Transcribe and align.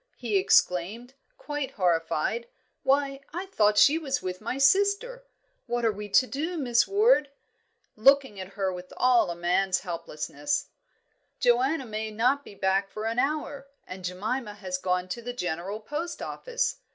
he 0.17 0.35
exclaimed, 0.35 1.13
quite 1.37 1.69
horrified. 1.75 2.47
"Why, 2.81 3.19
I 3.35 3.45
thought 3.45 3.77
she 3.77 3.99
was 3.99 4.19
with 4.19 4.41
my 4.41 4.57
sister! 4.57 5.27
What 5.67 5.85
are 5.85 5.91
we 5.91 6.09
to 6.09 6.25
do, 6.25 6.57
Miss 6.57 6.87
Ward?" 6.87 7.29
looking 7.95 8.39
at 8.39 8.53
her 8.53 8.73
with 8.73 8.91
all 8.97 9.29
a 9.29 9.35
man's 9.35 9.81
helplessness. 9.81 10.69
"Joanna 11.39 11.85
may 11.85 12.09
not 12.09 12.43
be 12.43 12.55
back 12.55 12.89
for 12.89 13.05
an 13.05 13.19
hour, 13.19 13.67
and 13.85 14.03
Jemima 14.03 14.55
has 14.55 14.79
gone 14.79 15.07
to 15.09 15.21
the 15.21 15.33
General 15.33 15.79
Post 15.79 16.19
Office. 16.23 16.77